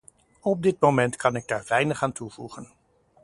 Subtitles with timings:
[0.41, 2.67] Op dit moment kan ik daar weinig aan toevoegen.